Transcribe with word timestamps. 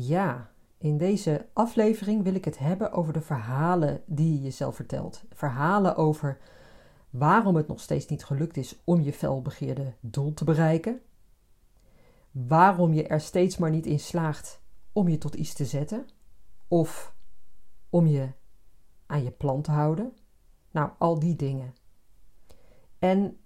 Ja, 0.00 0.50
in 0.78 0.98
deze 0.98 1.46
aflevering 1.52 2.22
wil 2.22 2.34
ik 2.34 2.44
het 2.44 2.58
hebben 2.58 2.92
over 2.92 3.12
de 3.12 3.20
verhalen 3.20 4.02
die 4.06 4.32
je 4.32 4.42
jezelf 4.42 4.74
vertelt. 4.74 5.22
Verhalen 5.32 5.96
over 5.96 6.38
waarom 7.10 7.56
het 7.56 7.68
nog 7.68 7.80
steeds 7.80 8.06
niet 8.06 8.24
gelukt 8.24 8.56
is 8.56 8.80
om 8.84 9.00
je 9.00 9.12
felbegeerde 9.12 9.94
doel 10.00 10.34
te 10.34 10.44
bereiken. 10.44 11.00
Waarom 12.30 12.92
je 12.92 13.06
er 13.06 13.20
steeds 13.20 13.56
maar 13.56 13.70
niet 13.70 13.86
in 13.86 14.00
slaagt 14.00 14.60
om 14.92 15.08
je 15.08 15.18
tot 15.18 15.34
iets 15.34 15.52
te 15.54 15.64
zetten. 15.64 16.06
Of 16.68 17.14
om 17.90 18.06
je 18.06 18.28
aan 19.06 19.22
je 19.22 19.30
plan 19.30 19.62
te 19.62 19.70
houden. 19.70 20.12
Nou, 20.70 20.90
al 20.98 21.18
die 21.18 21.36
dingen. 21.36 21.74
En 22.98 23.36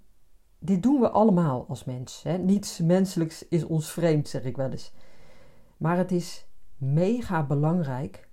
dit 0.58 0.82
doen 0.82 1.00
we 1.00 1.10
allemaal 1.10 1.66
als 1.68 1.84
mens. 1.84 2.22
Hè? 2.22 2.38
Niets 2.38 2.78
menselijks 2.78 3.48
is 3.48 3.64
ons 3.64 3.90
vreemd, 3.90 4.28
zeg 4.28 4.44
ik 4.44 4.56
wel 4.56 4.70
eens. 4.70 4.92
Maar 5.82 5.96
het 5.96 6.12
is 6.12 6.46
mega 6.76 7.46
belangrijk 7.46 8.28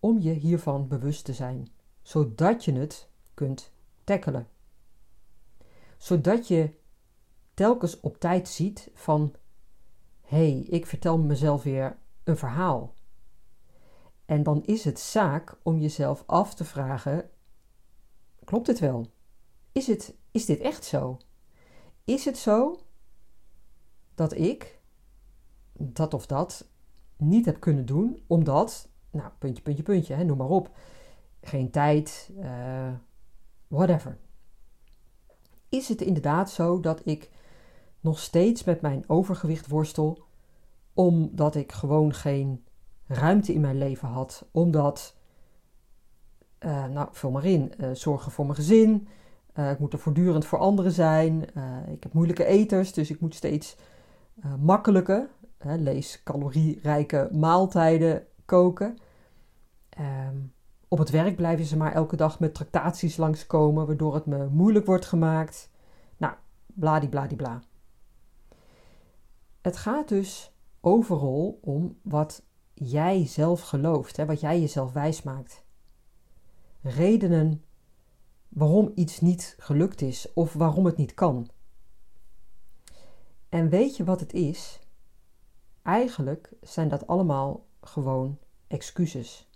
om 0.00 0.20
je 0.20 0.32
hiervan 0.32 0.88
bewust 0.88 1.24
te 1.24 1.32
zijn, 1.32 1.68
zodat 2.02 2.64
je 2.64 2.72
het 2.72 3.08
kunt 3.34 3.72
tackelen. 4.04 4.48
Zodat 5.96 6.48
je 6.48 6.74
telkens 7.54 8.00
op 8.00 8.20
tijd 8.20 8.48
ziet 8.48 8.90
van 8.94 9.34
hé, 10.20 10.50
hey, 10.50 10.60
ik 10.60 10.86
vertel 10.86 11.18
mezelf 11.18 11.62
weer 11.62 11.98
een 12.24 12.36
verhaal. 12.36 12.94
En 14.24 14.42
dan 14.42 14.64
is 14.64 14.84
het 14.84 15.00
zaak 15.00 15.58
om 15.62 15.78
jezelf 15.78 16.22
af 16.26 16.54
te 16.54 16.64
vragen: 16.64 17.30
klopt 18.44 18.66
het 18.66 18.78
wel? 18.78 19.06
Is, 19.72 19.86
het, 19.86 20.14
is 20.30 20.44
dit 20.44 20.60
echt 20.60 20.84
zo? 20.84 21.18
Is 22.04 22.24
het 22.24 22.38
zo 22.38 22.80
dat 24.14 24.32
ik 24.32 24.80
dat 25.72 26.14
of 26.14 26.26
dat 26.26 26.74
niet 27.16 27.44
heb 27.44 27.60
kunnen 27.60 27.86
doen, 27.86 28.22
omdat, 28.26 28.88
nou, 29.10 29.30
puntje, 29.38 29.62
puntje, 29.62 29.82
puntje, 29.82 30.14
hè, 30.14 30.24
noem 30.24 30.36
maar 30.36 30.48
op, 30.48 30.70
geen 31.40 31.70
tijd, 31.70 32.30
uh, 32.38 32.92
whatever. 33.68 34.18
Is 35.68 35.88
het 35.88 36.00
inderdaad 36.00 36.50
zo 36.50 36.80
dat 36.80 37.00
ik 37.04 37.30
nog 38.00 38.18
steeds 38.18 38.64
met 38.64 38.80
mijn 38.80 39.04
overgewicht 39.06 39.68
worstel, 39.68 40.24
omdat 40.94 41.54
ik 41.54 41.72
gewoon 41.72 42.14
geen 42.14 42.64
ruimte 43.06 43.52
in 43.52 43.60
mijn 43.60 43.78
leven 43.78 44.08
had, 44.08 44.48
omdat, 44.50 45.16
uh, 46.60 46.86
nou, 46.86 47.08
vul 47.12 47.30
maar 47.30 47.44
in, 47.44 47.72
uh, 47.80 47.90
zorgen 47.92 48.32
voor 48.32 48.44
mijn 48.44 48.56
gezin, 48.56 49.08
ik 49.54 49.78
moet 49.78 49.92
er 49.92 49.98
voortdurend 49.98 50.44
voor 50.44 50.58
anderen 50.58 50.92
zijn, 50.92 51.42
ik 51.90 52.02
heb 52.02 52.12
moeilijke 52.12 52.44
eters, 52.44 52.92
dus 52.92 53.10
ik 53.10 53.20
moet 53.20 53.34
steeds 53.34 53.76
makkelijker, 54.58 55.28
lees 55.58 56.22
calorierijke 56.22 57.28
maaltijden 57.32 58.26
koken. 58.44 58.98
Ehm, 59.88 60.36
op 60.88 60.98
het 60.98 61.10
werk 61.10 61.36
blijven 61.36 61.64
ze 61.64 61.76
maar 61.76 61.92
elke 61.92 62.16
dag 62.16 62.40
met 62.40 62.54
tractaties 62.54 63.16
langskomen, 63.16 63.86
waardoor 63.86 64.14
het 64.14 64.26
me 64.26 64.48
moeilijk 64.48 64.86
wordt 64.86 65.06
gemaakt. 65.06 65.70
Nou, 66.16 66.34
bladibladibla. 66.66 67.62
Het 69.60 69.76
gaat 69.76 70.08
dus 70.08 70.52
overal 70.80 71.58
om 71.62 71.98
wat 72.02 72.42
jij 72.74 73.26
zelf 73.26 73.60
gelooft, 73.60 74.16
hè, 74.16 74.26
wat 74.26 74.40
jij 74.40 74.60
jezelf 74.60 74.92
wijsmaakt. 74.92 75.64
Redenen 76.80 77.64
waarom 78.48 78.92
iets 78.94 79.20
niet 79.20 79.56
gelukt 79.58 80.00
is 80.00 80.32
of 80.32 80.52
waarom 80.52 80.84
het 80.84 80.96
niet 80.96 81.14
kan. 81.14 81.48
En 83.48 83.68
weet 83.68 83.96
je 83.96 84.04
wat 84.04 84.20
het 84.20 84.32
is? 84.32 84.80
Eigenlijk 85.86 86.52
zijn 86.60 86.88
dat 86.88 87.06
allemaal 87.06 87.66
gewoon 87.80 88.38
excuses. 88.66 89.48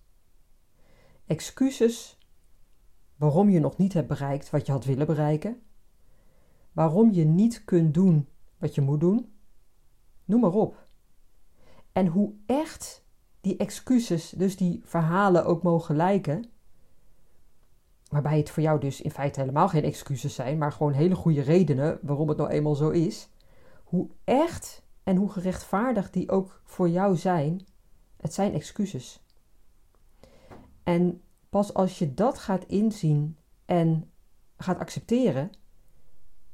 Excuses 1.26 2.18
waarom 3.16 3.48
je 3.48 3.60
nog 3.60 3.76
niet 3.76 3.92
hebt 3.92 4.08
bereikt 4.08 4.50
wat 4.50 4.66
je 4.66 4.72
had 4.72 4.84
willen 4.84 5.06
bereiken, 5.06 5.62
waarom 6.72 7.12
je 7.12 7.24
niet 7.24 7.64
kunt 7.64 7.94
doen 7.94 8.28
wat 8.58 8.74
je 8.74 8.80
moet 8.80 9.00
doen, 9.00 9.32
noem 10.24 10.40
maar 10.40 10.52
op. 10.52 10.86
En 11.92 12.06
hoe 12.06 12.32
echt 12.46 13.04
die 13.40 13.56
excuses, 13.56 14.30
dus 14.30 14.56
die 14.56 14.80
verhalen 14.84 15.44
ook 15.44 15.62
mogen 15.62 15.96
lijken, 15.96 16.50
waarbij 18.08 18.38
het 18.38 18.50
voor 18.50 18.62
jou 18.62 18.80
dus 18.80 19.00
in 19.00 19.10
feite 19.10 19.40
helemaal 19.40 19.68
geen 19.68 19.84
excuses 19.84 20.34
zijn, 20.34 20.58
maar 20.58 20.72
gewoon 20.72 20.92
hele 20.92 21.14
goede 21.14 21.42
redenen 21.42 21.98
waarom 22.02 22.28
het 22.28 22.38
nou 22.38 22.50
eenmaal 22.50 22.74
zo 22.74 22.88
is, 22.88 23.28
hoe 23.84 24.08
echt 24.24 24.88
en 25.10 25.16
hoe 25.16 25.30
gerechtvaardigd 25.30 26.12
die 26.12 26.30
ook 26.30 26.60
voor 26.64 26.88
jou 26.88 27.16
zijn, 27.16 27.66
het 28.16 28.34
zijn 28.34 28.52
excuses. 28.54 29.24
En 30.82 31.22
pas 31.48 31.74
als 31.74 31.98
je 31.98 32.14
dat 32.14 32.38
gaat 32.38 32.64
inzien 32.64 33.36
en 33.64 34.10
gaat 34.56 34.78
accepteren, 34.78 35.50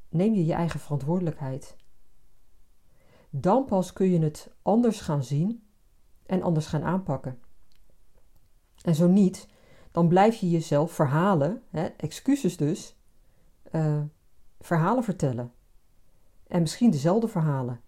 neem 0.09 0.35
je 0.35 0.45
je 0.45 0.53
eigen 0.53 0.81
verantwoordelijkheid. 0.81 1.77
Dan 3.31 3.65
pas 3.65 3.93
kun 3.93 4.11
je 4.11 4.19
het 4.19 4.51
anders 4.63 5.01
gaan 5.01 5.25
zien 5.25 5.67
en 6.27 6.43
anders 6.43 6.67
gaan 6.67 6.85
aanpakken. 6.85 7.39
En 8.83 8.95
zo 8.95 9.09
niet, 9.09 9.49
dan 9.91 10.09
blijf 10.09 10.37
je 10.37 10.51
jezelf 10.51 10.93
verhalen, 10.93 11.63
hè, 11.71 11.85
excuses 11.85 12.57
dus, 12.57 12.97
uh, 13.73 14.03
verhalen 14.61 15.05
vertellen. 15.05 15.53
En 16.47 16.61
misschien 16.61 16.91
dezelfde 16.91 17.29
verhalen 17.29 17.85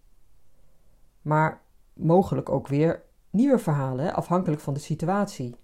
maar 1.28 1.62
mogelijk 1.92 2.48
ook 2.48 2.66
weer 2.66 3.02
nieuwe 3.30 3.58
verhalen, 3.58 4.14
afhankelijk 4.14 4.60
van 4.60 4.74
de 4.74 4.80
situatie. 4.80 5.56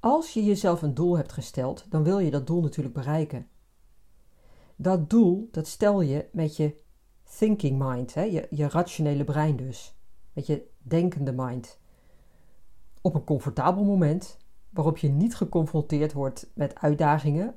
Als 0.00 0.34
je 0.34 0.44
jezelf 0.44 0.82
een 0.82 0.94
doel 0.94 1.16
hebt 1.16 1.32
gesteld, 1.32 1.86
dan 1.90 2.02
wil 2.02 2.18
je 2.18 2.30
dat 2.30 2.46
doel 2.46 2.60
natuurlijk 2.60 2.94
bereiken. 2.94 3.48
Dat 4.76 5.10
doel, 5.10 5.48
dat 5.50 5.66
stel 5.66 6.00
je 6.00 6.28
met 6.32 6.56
je 6.56 6.82
thinking 7.38 7.82
mind, 7.88 8.14
hè? 8.14 8.22
Je, 8.22 8.46
je 8.50 8.68
rationele 8.68 9.24
brein 9.24 9.56
dus, 9.56 9.96
met 10.32 10.46
je 10.46 10.68
denkende 10.78 11.32
mind. 11.32 11.78
Op 13.00 13.14
een 13.14 13.24
comfortabel 13.24 13.84
moment 13.84 14.38
waarop 14.70 14.98
je 14.98 15.08
niet 15.08 15.36
geconfronteerd 15.36 16.12
wordt 16.12 16.50
met 16.54 16.74
uitdagingen 16.74 17.54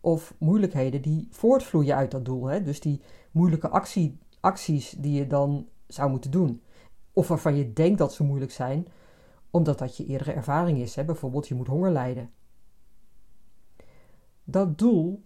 of 0.00 0.34
moeilijkheden 0.38 1.02
die 1.02 1.28
voortvloeien 1.30 1.96
uit 1.96 2.10
dat 2.10 2.24
doel. 2.24 2.46
Hè? 2.46 2.62
Dus 2.62 2.80
die 2.80 3.00
moeilijke 3.30 3.68
actie 3.68 4.18
acties 4.40 4.90
die 4.90 5.12
je 5.12 5.26
dan 5.26 5.68
zou 5.86 6.10
moeten 6.10 6.30
doen. 6.30 6.62
Of 7.12 7.28
waarvan 7.28 7.56
je 7.56 7.72
denkt 7.72 7.98
dat 7.98 8.12
ze 8.12 8.24
moeilijk 8.24 8.52
zijn, 8.52 8.86
omdat 9.50 9.78
dat 9.78 9.96
je 9.96 10.06
eerdere 10.06 10.32
ervaring 10.32 10.78
is. 10.78 10.94
Hè? 10.94 11.04
Bijvoorbeeld, 11.04 11.48
je 11.48 11.54
moet 11.54 11.66
honger 11.66 11.90
lijden. 11.90 12.30
Dat 14.44 14.78
doel, 14.78 15.22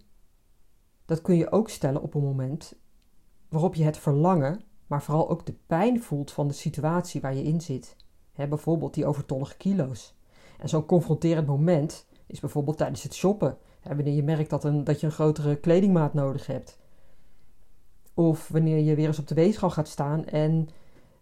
dat 1.05 1.21
kun 1.21 1.35
je 1.35 1.51
ook 1.51 1.69
stellen 1.69 2.01
op 2.01 2.13
een 2.13 2.23
moment 2.23 2.75
waarop 3.49 3.75
je 3.75 3.83
het 3.83 3.97
verlangen, 3.97 4.61
maar 4.87 5.01
vooral 5.03 5.29
ook 5.29 5.45
de 5.45 5.55
pijn 5.67 6.01
voelt 6.01 6.31
van 6.31 6.47
de 6.47 6.53
situatie 6.53 7.21
waar 7.21 7.35
je 7.35 7.43
in 7.43 7.61
zit. 7.61 7.95
Hè, 8.33 8.47
bijvoorbeeld 8.47 8.93
die 8.93 9.05
overtollige 9.05 9.57
kilo's. 9.57 10.15
En 10.59 10.69
zo'n 10.69 10.85
confronterend 10.85 11.47
moment 11.47 12.05
is 12.25 12.39
bijvoorbeeld 12.39 12.77
tijdens 12.77 13.03
het 13.03 13.13
shoppen. 13.13 13.57
Wanneer 13.83 14.13
je 14.13 14.23
merkt 14.23 14.49
dat, 14.49 14.63
een, 14.63 14.83
dat 14.83 14.99
je 14.99 15.05
een 15.05 15.11
grotere 15.11 15.55
kledingmaat 15.55 16.13
nodig 16.13 16.47
hebt. 16.47 16.79
Of 18.13 18.47
wanneer 18.47 18.79
je 18.79 18.95
weer 18.95 19.07
eens 19.07 19.19
op 19.19 19.27
de 19.27 19.35
weegschaal 19.35 19.69
gaat 19.69 19.87
staan 19.87 20.25
en 20.25 20.69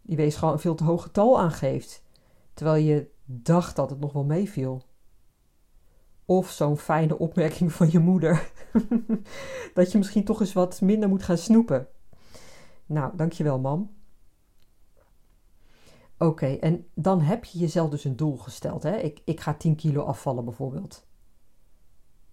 die 0.02 0.18
weegschaal 0.18 0.52
een 0.52 0.60
veel 0.60 0.76
te 0.76 0.84
hoog 0.84 1.04
getal 1.04 1.40
aangeeft, 1.40 2.04
terwijl 2.54 2.84
je 2.84 3.10
dacht 3.26 3.76
dat 3.76 3.90
het 3.90 4.00
nog 4.00 4.14
wel 4.14 4.24
meeviel. 4.24 4.84
Of 6.26 6.50
zo'n 6.50 6.78
fijne 6.78 7.18
opmerking 7.18 7.72
van 7.72 7.92
je 7.92 8.00
moeder, 8.00 8.52
dat 9.74 9.92
je 9.92 9.98
misschien 9.98 10.26
toch 10.26 10.40
eens 10.40 10.54
wat 10.54 10.82
minder 10.82 11.10
moet 11.10 11.24
gaan 11.24 11.38
snoepen. 11.38 11.88
Nou, 12.86 13.16
dankjewel, 13.16 13.60
mam. 13.60 13.92
Oké, 16.18 16.46
en 16.46 16.88
dan 16.94 17.22
heb 17.22 17.46
je 17.46 17.60
jezelf 17.60 17.90
dus 17.90 18.04
een 18.04 18.16
doel 18.16 18.38
gesteld. 18.38 18.84
Hè? 18.84 18.98
Ik, 18.98 19.22
ik 19.26 19.40
ga 19.40 19.54
10 19.54 19.76
kilo 19.76 20.04
afvallen 20.04 20.46
bijvoorbeeld. 20.46 21.06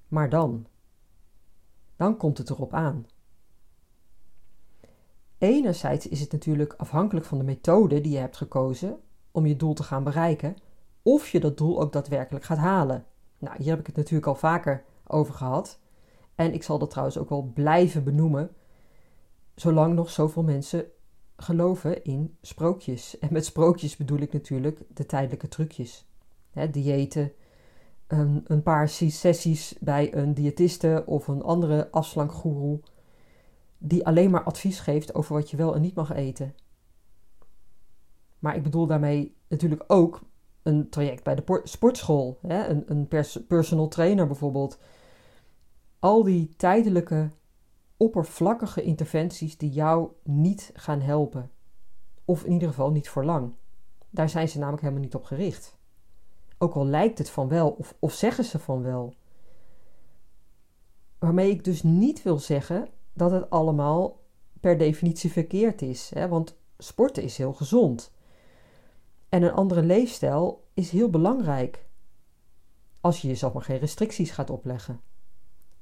Maar 0.08 0.28
dan? 0.31 0.66
Dan 1.96 2.16
komt 2.16 2.38
het 2.38 2.50
erop 2.50 2.75
aan. 2.75 3.06
Enerzijds 5.38 6.08
is 6.08 6.20
het 6.20 6.32
natuurlijk 6.32 6.75
afhankelijk 6.76 7.26
van 7.26 7.38
de 7.38 7.44
methode 7.44 8.00
die 8.00 8.12
je 8.12 8.19
hebt 8.19 8.37
gekozen 8.37 8.99
om 9.31 9.46
je 9.46 9.56
doel 9.56 9.75
te 9.75 9.82
gaan 9.82 10.05
bereiken, 10.05 10.56
of 11.02 11.29
je 11.29 11.40
dat 11.40 11.58
doel 11.58 11.81
ook 11.81 11.93
daadwerkelijk 11.93 12.44
gaat 12.44 12.58
halen. 12.58 13.05
Nou, 13.38 13.56
hier 13.58 13.70
heb 13.70 13.79
ik 13.81 13.87
het 13.87 13.96
natuurlijk 13.96 14.26
al 14.26 14.35
vaker 14.35 14.85
over 15.06 15.35
gehad. 15.35 15.79
En 16.35 16.52
ik 16.55 16.62
zal 16.62 16.79
dat 16.79 16.90
trouwens 16.90 17.19
ook 17.19 17.29
wel 17.29 17.50
blijven 17.55 18.05
benoemen, 18.05 18.50
zolang 19.55 19.94
nog 19.94 20.11
zoveel 20.11 20.43
mensen 20.43 20.87
geloven 21.37 22.05
in 22.05 22.37
sprookjes. 22.43 23.17
En 23.19 23.29
met 23.32 23.44
sprookjes 23.44 23.96
bedoel 23.96 24.19
ik 24.19 24.32
natuurlijk 24.32 24.81
de 24.94 25.06
tijdelijke 25.06 25.49
trucjes. 25.49 26.06
Hè, 26.50 26.70
diëten, 26.70 27.32
een, 28.06 28.44
een 28.46 28.62
paar 28.62 28.88
sessies 28.88 29.75
bij 29.81 30.14
een 30.14 30.34
diëtiste 30.34 31.02
of 31.06 31.29
een 31.29 31.43
andere 31.43 31.91
afslankgoeroe 31.91 32.81
die 33.79 34.07
alleen 34.07 34.31
maar 34.31 34.45
advies 34.45 34.81
geeft 34.81 35.15
over 35.15 35.35
wat 35.35 35.51
je 35.51 35.57
wel 35.57 35.75
en 35.75 35.81
niet 35.81 35.95
mag 35.95 36.13
eten. 36.13 36.55
Maar 38.39 38.57
ik 38.57 38.63
bedoel 38.63 38.87
daarmee 38.87 39.37
natuurlijk 39.49 39.85
ook 39.87 40.23
een 40.63 40.89
traject 40.89 41.25
bij 41.25 41.35
de 41.35 41.61
sportschool, 41.65 42.39
hè? 42.47 42.67
een, 42.67 42.85
een 42.87 43.09
personal 43.47 43.89
trainer 43.89 44.27
bijvoorbeeld. 44.27 44.79
Al 45.99 46.23
die 46.23 46.55
tijdelijke, 46.57 47.31
oppervlakkige 47.97 48.83
interventies 48.83 49.57
die 49.57 49.71
jou 49.71 50.11
niet 50.23 50.71
gaan 50.75 51.01
helpen. 51.01 51.51
Of 52.25 52.45
in 52.45 52.53
ieder 52.53 52.69
geval 52.69 52.91
niet 52.91 53.09
voor 53.09 53.25
lang. 53.25 53.55
Daar 54.11 54.29
zijn 54.29 54.49
ze 54.49 54.59
namelijk 54.59 54.83
helemaal 54.83 55.05
niet 55.05 55.15
op 55.15 55.25
gericht. 55.25 55.77
Ook 56.59 56.75
al 56.75 56.87
lijkt 56.87 57.19
het 57.19 57.31
van 57.31 57.49
wel, 57.49 57.71
of, 57.71 57.95
of 57.99 58.13
zeggen 58.13 58.45
ze 58.45 58.59
van 58.59 58.83
wel. 58.83 59.15
Waarmee 61.19 61.51
ik 61.51 61.65
dus 61.65 61.83
niet 61.83 62.23
wil 62.23 62.39
zeggen 62.39 62.89
dat 63.19 63.31
het 63.31 63.50
allemaal 63.50 64.20
per 64.61 64.79
definitie 64.79 65.32
verkeerd 65.32 65.82
is. 65.82 66.11
Hè? 66.15 66.29
Want 66.29 66.56
sporten 66.79 67.23
is 67.23 67.37
heel 67.37 67.53
gezond. 67.53 68.12
En 69.29 69.43
een 69.43 69.53
andere 69.53 69.82
leefstijl 69.82 70.69
is 70.75 70.91
heel 70.91 71.11
belangrijk. 71.11 71.87
Als 73.00 73.20
je 73.23 73.29
jezelf 73.29 73.53
maar 73.53 73.62
geen 73.62 73.79
restricties 73.79 74.31
gaat 74.31 74.50
opleggen. 74.50 75.00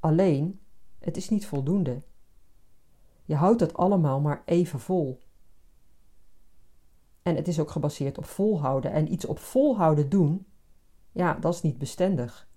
Alleen, 0.00 0.60
het 0.98 1.16
is 1.16 1.28
niet 1.28 1.46
voldoende. 1.46 2.02
Je 3.24 3.34
houdt 3.34 3.60
het 3.60 3.74
allemaal 3.74 4.20
maar 4.20 4.42
even 4.44 4.80
vol. 4.80 5.20
En 7.22 7.36
het 7.36 7.48
is 7.48 7.60
ook 7.60 7.70
gebaseerd 7.70 8.18
op 8.18 8.24
volhouden. 8.24 8.92
En 8.92 9.12
iets 9.12 9.24
op 9.24 9.38
volhouden 9.38 10.08
doen, 10.08 10.46
ja, 11.12 11.34
dat 11.34 11.54
is 11.54 11.62
niet 11.62 11.78
bestendig. 11.78 12.48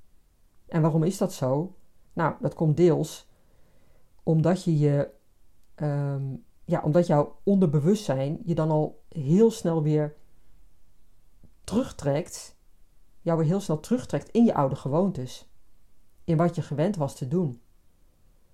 En 0.68 0.82
waarom 0.82 1.04
is 1.04 1.18
dat 1.18 1.34
zo? 1.34 1.76
Nou, 2.14 2.36
dat 2.40 2.54
komt 2.54 2.78
deels 2.78 3.29
omdat 4.30 4.64
je 4.64 4.78
je, 4.78 5.12
ehm, 5.76 6.36
ja, 6.66 6.82
omdat 6.82 7.08
jouw 7.08 7.40
onderbewustzijn 7.44 8.40
je 8.46 8.56
dan 8.56 8.72
al 8.72 9.04
heel 9.08 9.52
snel 9.52 9.84
weer 9.84 10.16
terugtrekt, 11.64 12.56
jou 13.22 13.38
weer 13.38 13.48
heel 13.48 13.60
snel 13.60 13.80
terugtrekt 13.80 14.30
in 14.30 14.46
je 14.46 14.54
oude 14.54 14.76
gewoontes, 14.76 15.50
in 16.24 16.38
wat 16.38 16.56
je 16.56 16.62
gewend 16.62 16.96
was 16.96 17.16
te 17.16 17.28
doen. 17.28 17.62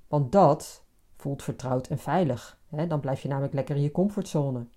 Want 0.08 0.32
dat 0.32 0.86
voelt 1.16 1.44
vertrouwd 1.44 1.88
en 1.88 2.00
veilig. 2.00 2.60
Hè? 2.68 2.88
Dan 2.88 3.00
blijf 3.00 3.22
je 3.22 3.28
namelijk 3.28 3.54
lekker 3.54 3.76
in 3.76 3.82
je 3.82 3.92
comfortzone. 3.92 4.68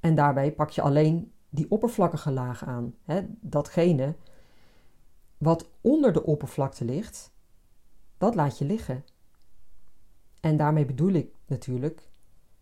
En 0.00 0.14
daarbij 0.14 0.52
pak 0.52 0.70
je 0.70 0.82
alleen 0.82 1.32
die 1.48 1.70
oppervlakkige 1.70 2.30
laag 2.30 2.64
aan. 2.64 2.94
Hè? 3.04 3.26
Datgene 3.40 4.14
wat 5.38 5.70
onder 5.80 6.12
de 6.12 6.24
oppervlakte 6.24 6.84
ligt, 6.84 7.32
dat 8.20 8.34
laat 8.34 8.58
je 8.58 8.64
liggen. 8.64 9.04
En 10.40 10.56
daarmee 10.56 10.84
bedoel 10.84 11.12
ik 11.12 11.34
natuurlijk 11.46 12.10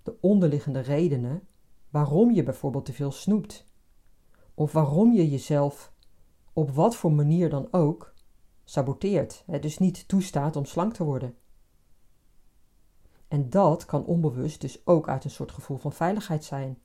de 0.02 0.16
onderliggende 0.20 0.80
redenen 0.80 1.48
waarom 1.90 2.30
je 2.30 2.42
bijvoorbeeld 2.42 2.84
te 2.84 2.92
veel 2.92 3.12
snoept. 3.12 3.66
Of 4.54 4.72
waarom 4.72 5.12
je 5.12 5.30
jezelf 5.30 5.92
op 6.52 6.70
wat 6.70 6.96
voor 6.96 7.12
manier 7.12 7.50
dan 7.50 7.68
ook 7.70 8.14
saboteert. 8.64 9.44
Dus 9.60 9.78
niet 9.78 10.08
toestaat 10.08 10.56
om 10.56 10.64
slank 10.64 10.94
te 10.94 11.04
worden. 11.04 11.36
En 13.28 13.50
dat 13.50 13.84
kan 13.84 14.04
onbewust 14.04 14.60
dus 14.60 14.86
ook 14.86 15.08
uit 15.08 15.24
een 15.24 15.30
soort 15.30 15.52
gevoel 15.52 15.76
van 15.76 15.92
veiligheid 15.92 16.44
zijn. 16.44 16.78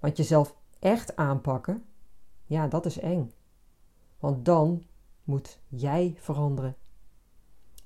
Want 0.00 0.16
jezelf 0.16 0.56
echt 0.78 1.16
aanpakken, 1.16 1.84
ja, 2.44 2.68
dat 2.68 2.86
is 2.86 2.98
eng. 2.98 3.32
Want 4.18 4.44
dan 4.44 4.84
moet 5.24 5.60
jij 5.68 6.14
veranderen. 6.18 6.76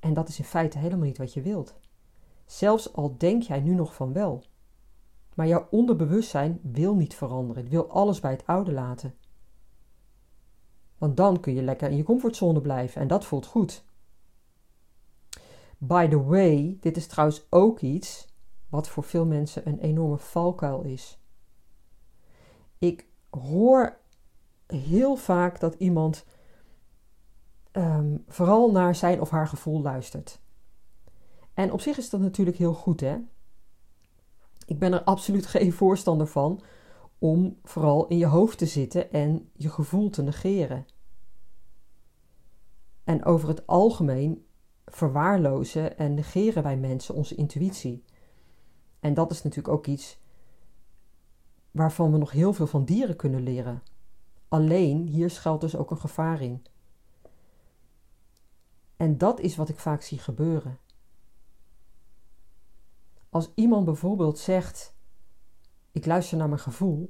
En 0.06 0.14
dat 0.14 0.28
is 0.28 0.38
in 0.38 0.44
feite 0.44 0.78
helemaal 0.78 1.06
niet 1.06 1.18
wat 1.18 1.32
je 1.32 1.42
wilt. 1.42 1.74
Zelfs 2.44 2.92
al 2.92 3.14
denk 3.18 3.42
jij 3.42 3.60
nu 3.60 3.74
nog 3.74 3.94
van 3.94 4.12
wel. 4.12 4.44
Maar 5.34 5.46
jouw 5.46 5.66
onderbewustzijn 5.70 6.60
wil 6.62 6.94
niet 6.94 7.14
veranderen. 7.14 7.62
Het 7.62 7.72
wil 7.72 7.90
alles 7.90 8.20
bij 8.20 8.30
het 8.30 8.46
oude 8.46 8.72
laten. 8.72 9.14
Want 10.98 11.16
dan 11.16 11.40
kun 11.40 11.54
je 11.54 11.62
lekker 11.62 11.90
in 11.90 11.96
je 11.96 12.02
comfortzone 12.02 12.60
blijven 12.60 13.00
en 13.00 13.08
dat 13.08 13.24
voelt 13.24 13.46
goed. 13.46 13.84
By 15.78 16.08
the 16.08 16.22
way, 16.24 16.76
dit 16.80 16.96
is 16.96 17.06
trouwens 17.06 17.46
ook 17.50 17.80
iets 17.80 18.26
wat 18.68 18.88
voor 18.88 19.02
veel 19.02 19.26
mensen 19.26 19.68
een 19.68 19.78
enorme 19.78 20.18
valkuil 20.18 20.82
is. 20.82 21.18
Ik 22.78 23.06
hoor 23.30 23.98
heel 24.66 25.16
vaak 25.16 25.60
dat 25.60 25.74
iemand 25.74 26.24
um, 27.76 28.24
vooral 28.28 28.70
naar 28.70 28.94
zijn 28.94 29.20
of 29.20 29.30
haar 29.30 29.48
gevoel 29.48 29.82
luistert. 29.82 30.40
En 31.54 31.72
op 31.72 31.80
zich 31.80 31.98
is 31.98 32.10
dat 32.10 32.20
natuurlijk 32.20 32.56
heel 32.56 32.74
goed, 32.74 33.00
hè? 33.00 33.16
Ik 34.66 34.78
ben 34.78 34.92
er 34.92 35.02
absoluut 35.02 35.46
geen 35.56 35.72
voorstander 35.72 36.26
van 36.26 36.62
om 37.18 37.58
vooral 37.62 38.06
in 38.06 38.18
je 38.18 38.26
hoofd 38.26 38.58
te 38.58 38.66
zitten 38.66 39.12
en 39.12 39.50
je 39.52 39.70
gevoel 39.70 40.10
te 40.10 40.22
negeren. 40.22 40.86
En 43.04 43.24
over 43.24 43.48
het 43.48 43.66
algemeen 43.66 44.46
verwaarlozen 44.84 45.98
en 45.98 46.14
negeren 46.14 46.62
wij 46.62 46.76
mensen 46.76 47.14
onze 47.14 47.34
intuïtie. 47.34 48.04
En 49.00 49.14
dat 49.14 49.30
is 49.30 49.42
natuurlijk 49.42 49.74
ook 49.74 49.86
iets 49.86 50.18
waarvan 51.70 52.12
we 52.12 52.18
nog 52.18 52.30
heel 52.30 52.52
veel 52.52 52.66
van 52.66 52.84
dieren 52.84 53.16
kunnen 53.16 53.42
leren. 53.42 53.82
Alleen 54.48 55.06
hier 55.06 55.30
schuilt 55.30 55.60
dus 55.60 55.76
ook 55.76 55.90
een 55.90 55.98
gevaar 55.98 56.42
in. 56.42 56.64
En 58.96 59.18
dat 59.18 59.40
is 59.40 59.56
wat 59.56 59.68
ik 59.68 59.78
vaak 59.78 60.02
zie 60.02 60.18
gebeuren. 60.18 60.78
Als 63.28 63.50
iemand 63.54 63.84
bijvoorbeeld 63.84 64.38
zegt: 64.38 64.96
Ik 65.92 66.06
luister 66.06 66.38
naar 66.38 66.48
mijn 66.48 66.60
gevoel, 66.60 67.08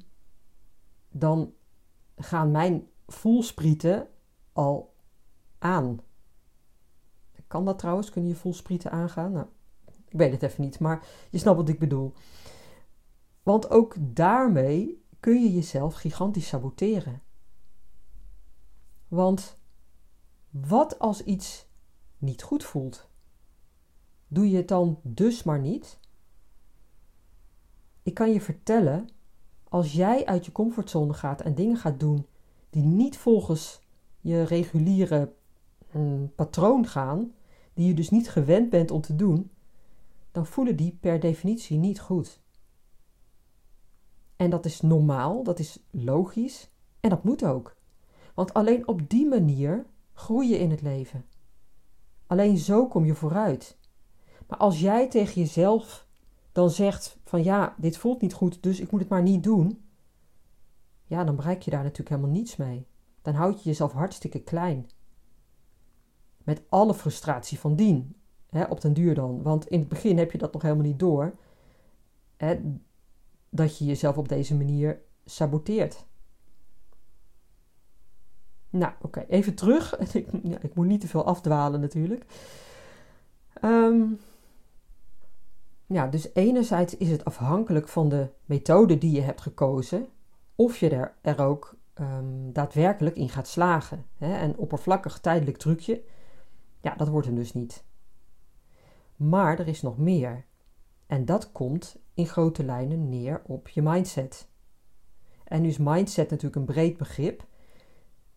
dan 1.08 1.54
gaan 2.16 2.50
mijn 2.50 2.88
voelsprieten 3.06 4.08
al 4.52 4.94
aan. 5.58 6.00
Kan 7.46 7.64
dat 7.64 7.78
trouwens? 7.78 8.10
Kunnen 8.10 8.30
je 8.30 8.36
voelsprieten 8.36 8.90
aangaan? 8.90 9.32
Nou, 9.32 9.46
ik 9.84 10.18
weet 10.18 10.32
het 10.32 10.42
even 10.42 10.62
niet, 10.62 10.78
maar 10.78 11.06
je 11.30 11.38
snapt 11.38 11.56
wat 11.56 11.68
ik 11.68 11.78
bedoel. 11.78 12.12
Want 13.42 13.70
ook 13.70 13.94
daarmee 13.98 15.04
kun 15.20 15.42
je 15.42 15.52
jezelf 15.52 15.94
gigantisch 15.94 16.48
saboteren. 16.48 17.22
Want 19.08 19.58
wat 20.50 20.98
als 20.98 21.22
iets 21.22 21.66
niet 22.18 22.42
goed 22.42 22.64
voelt? 22.64 23.08
Doe 24.28 24.50
je 24.50 24.56
het 24.56 24.68
dan 24.68 25.00
dus 25.02 25.42
maar 25.42 25.60
niet? 25.60 25.98
Ik 28.02 28.14
kan 28.14 28.32
je 28.32 28.40
vertellen, 28.40 29.08
als 29.68 29.92
jij 29.92 30.26
uit 30.26 30.44
je 30.44 30.52
comfortzone 30.52 31.14
gaat 31.14 31.40
en 31.40 31.54
dingen 31.54 31.76
gaat 31.76 32.00
doen 32.00 32.26
die 32.70 32.82
niet 32.82 33.16
volgens 33.16 33.80
je 34.20 34.42
reguliere 34.42 35.32
mm, 35.92 36.32
patroon 36.34 36.86
gaan, 36.86 37.32
die 37.74 37.86
je 37.86 37.94
dus 37.94 38.10
niet 38.10 38.30
gewend 38.30 38.70
bent 38.70 38.90
om 38.90 39.00
te 39.00 39.16
doen, 39.16 39.50
dan 40.32 40.46
voelen 40.46 40.76
die 40.76 40.96
per 41.00 41.20
definitie 41.20 41.78
niet 41.78 42.00
goed. 42.00 42.40
En 44.36 44.50
dat 44.50 44.64
is 44.64 44.80
normaal, 44.80 45.42
dat 45.42 45.58
is 45.58 45.78
logisch 45.90 46.70
en 47.00 47.10
dat 47.10 47.24
moet 47.24 47.44
ook. 47.44 47.76
Want 48.34 48.54
alleen 48.54 48.88
op 48.88 49.10
die 49.10 49.28
manier 49.28 49.86
groei 50.12 50.48
je 50.48 50.58
in 50.58 50.70
het 50.70 50.82
leven. 50.82 51.24
Alleen 52.26 52.56
zo 52.58 52.88
kom 52.88 53.04
je 53.04 53.14
vooruit. 53.14 53.78
Maar 54.46 54.58
als 54.58 54.80
jij 54.80 55.08
tegen 55.08 55.40
jezelf 55.40 56.06
dan 56.52 56.70
zegt 56.70 57.18
van 57.24 57.42
ja, 57.42 57.74
dit 57.78 57.96
voelt 57.96 58.20
niet 58.20 58.32
goed, 58.32 58.62
dus 58.62 58.80
ik 58.80 58.90
moet 58.90 59.00
het 59.00 59.08
maar 59.08 59.22
niet 59.22 59.42
doen. 59.42 59.84
Ja, 61.04 61.24
dan 61.24 61.36
bereik 61.36 61.62
je 61.62 61.70
daar 61.70 61.82
natuurlijk 61.82 62.08
helemaal 62.08 62.30
niets 62.30 62.56
mee. 62.56 62.86
Dan 63.22 63.34
houd 63.34 63.62
je 63.62 63.68
jezelf 63.68 63.92
hartstikke 63.92 64.40
klein. 64.42 64.90
Met 66.44 66.62
alle 66.68 66.94
frustratie 66.94 67.58
van 67.58 67.76
dien. 67.76 68.16
Hè, 68.50 68.64
op 68.64 68.80
den 68.80 68.92
duur 68.92 69.14
dan. 69.14 69.42
Want 69.42 69.66
in 69.66 69.78
het 69.78 69.88
begin 69.88 70.18
heb 70.18 70.32
je 70.32 70.38
dat 70.38 70.52
nog 70.52 70.62
helemaal 70.62 70.84
niet 70.84 70.98
door. 70.98 71.34
Hè, 72.36 72.60
dat 73.50 73.78
je 73.78 73.84
jezelf 73.84 74.18
op 74.18 74.28
deze 74.28 74.56
manier 74.56 75.02
saboteert. 75.24 76.06
Nou, 78.78 78.92
oké, 79.00 79.24
even 79.28 79.54
terug. 79.54 79.98
Ik, 79.98 80.26
ik, 80.60 80.74
moet 80.74 80.86
niet 80.86 81.00
te 81.00 81.08
veel 81.08 81.24
afdwalen 81.24 81.80
natuurlijk. 81.80 82.24
Um, 83.62 84.18
Ja, 85.86 86.06
dus 86.06 86.34
enerzijds 86.34 86.96
is 86.96 87.10
het 87.10 87.24
afhankelijk 87.24 87.88
van 87.88 88.08
de 88.08 88.28
methode 88.44 88.98
die 88.98 89.12
je 89.12 89.20
hebt 89.20 89.40
gekozen, 89.40 90.08
of 90.54 90.78
je 90.78 90.88
er, 90.88 91.14
er 91.20 91.40
ook 91.40 91.76
um, 92.00 92.52
daadwerkelijk 92.52 93.16
in 93.16 93.28
gaat 93.28 93.48
slagen. 93.48 94.06
Hè? 94.16 94.34
En 94.34 94.56
oppervlakkig 94.56 95.20
tijdelijk 95.20 95.56
trucje, 95.56 96.02
ja, 96.80 96.94
dat 96.94 97.08
wordt 97.08 97.26
hem 97.26 97.36
dus 97.36 97.54
niet. 97.54 97.84
Maar 99.16 99.58
er 99.58 99.68
is 99.68 99.82
nog 99.82 99.98
meer. 99.98 100.44
En 101.06 101.24
dat 101.24 101.52
komt 101.52 101.96
in 102.14 102.26
grote 102.26 102.64
lijnen 102.64 103.08
neer 103.08 103.42
op 103.46 103.68
je 103.68 103.82
mindset. 103.82 104.48
En 105.44 105.62
nu 105.62 105.68
is 105.68 105.78
mindset 105.78 106.30
natuurlijk 106.30 106.56
een 106.56 106.74
breed 106.74 106.96
begrip. 106.96 107.46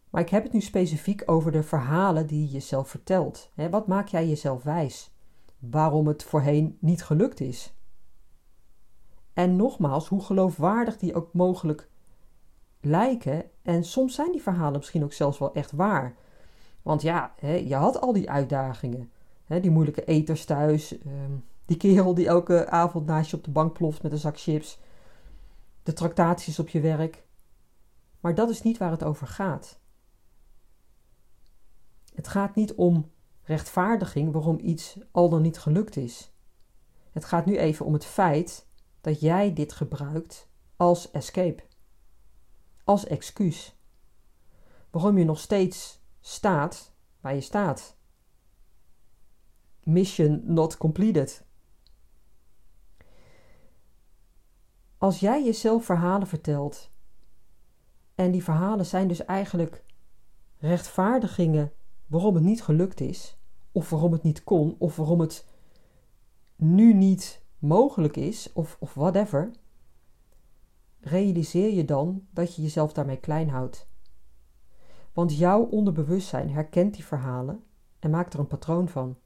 Maar 0.09 0.21
ik 0.21 0.29
heb 0.29 0.43
het 0.43 0.53
nu 0.53 0.61
specifiek 0.61 1.23
over 1.25 1.51
de 1.51 1.63
verhalen 1.63 2.27
die 2.27 2.41
je 2.41 2.51
jezelf 2.51 2.89
vertelt. 2.89 3.51
Wat 3.69 3.87
maak 3.87 4.07
jij 4.07 4.27
jezelf 4.27 4.63
wijs? 4.63 5.11
Waarom 5.59 6.07
het 6.07 6.23
voorheen 6.23 6.77
niet 6.79 7.03
gelukt 7.03 7.39
is? 7.39 7.73
En 9.33 9.55
nogmaals, 9.55 10.07
hoe 10.07 10.21
geloofwaardig 10.21 10.97
die 10.97 11.15
ook 11.15 11.33
mogelijk 11.33 11.89
lijken. 12.81 13.43
En 13.61 13.83
soms 13.83 14.15
zijn 14.15 14.31
die 14.31 14.41
verhalen 14.41 14.77
misschien 14.77 15.03
ook 15.03 15.13
zelfs 15.13 15.39
wel 15.39 15.53
echt 15.53 15.71
waar. 15.71 16.15
Want 16.81 17.01
ja, 17.01 17.33
je 17.41 17.75
had 17.75 18.01
al 18.01 18.13
die 18.13 18.29
uitdagingen. 18.29 19.11
Die 19.47 19.71
moeilijke 19.71 20.05
eters 20.05 20.45
thuis. 20.45 20.97
Ehm, 20.97 21.31
die 21.65 21.77
kerel 21.77 22.13
die 22.13 22.27
elke 22.27 22.69
avond 22.69 23.05
naast 23.05 23.29
je 23.29 23.37
op 23.37 23.43
de 23.43 23.51
bank 23.51 23.73
ploft 23.73 24.03
met 24.03 24.11
een 24.11 24.17
zak 24.17 24.39
chips. 24.39 24.79
De 25.83 25.93
tractaties 25.93 26.59
op 26.59 26.69
je 26.69 26.79
werk. 26.79 27.23
Maar 28.19 28.35
dat 28.35 28.49
is 28.49 28.61
niet 28.61 28.77
waar 28.77 28.91
het 28.91 29.03
over 29.03 29.27
gaat. 29.27 29.79
Het 32.19 32.27
gaat 32.27 32.55
niet 32.55 32.73
om 32.73 33.11
rechtvaardiging 33.43 34.31
waarom 34.31 34.59
iets 34.61 34.99
al 35.11 35.29
dan 35.29 35.41
niet 35.41 35.59
gelukt 35.59 35.95
is. 35.95 36.31
Het 37.11 37.25
gaat 37.25 37.45
nu 37.45 37.57
even 37.57 37.85
om 37.85 37.93
het 37.93 38.05
feit 38.05 38.67
dat 39.01 39.19
jij 39.19 39.53
dit 39.53 39.73
gebruikt 39.73 40.49
als 40.75 41.11
escape, 41.11 41.63
als 42.83 43.05
excuus. 43.05 43.75
Waarom 44.89 45.17
je 45.17 45.23
nog 45.25 45.39
steeds 45.39 46.01
staat 46.19 46.93
waar 47.19 47.33
je 47.35 47.41
staat. 47.41 47.97
Mission 49.83 50.41
not 50.45 50.77
completed. 50.77 51.45
Als 54.97 55.19
jij 55.19 55.43
jezelf 55.43 55.85
verhalen 55.85 56.27
vertelt, 56.27 56.91
en 58.15 58.31
die 58.31 58.43
verhalen 58.43 58.85
zijn 58.85 59.07
dus 59.07 59.25
eigenlijk 59.25 59.83
rechtvaardigingen 60.57 61.73
waarom 62.09 62.35
het 62.35 62.43
niet 62.43 62.63
gelukt 62.63 63.01
is, 63.01 63.37
of 63.71 63.89
waarom 63.89 64.11
het 64.11 64.23
niet 64.23 64.43
kon, 64.43 64.75
of 64.77 64.95
waarom 64.95 65.19
het 65.19 65.45
nu 66.55 66.93
niet 66.93 67.41
mogelijk 67.59 68.17
is, 68.17 68.53
of, 68.53 68.77
of 68.79 68.93
whatever, 68.93 69.51
realiseer 70.99 71.73
je 71.73 71.85
dan 71.85 72.27
dat 72.31 72.55
je 72.55 72.61
jezelf 72.61 72.93
daarmee 72.93 73.19
klein 73.19 73.49
houdt. 73.49 73.87
Want 75.13 75.37
jouw 75.37 75.63
onderbewustzijn 75.63 76.49
herkent 76.49 76.93
die 76.93 77.05
verhalen 77.05 77.63
en 77.99 78.09
maakt 78.09 78.33
er 78.33 78.39
een 78.39 78.47
patroon 78.47 78.89
van. 78.89 79.17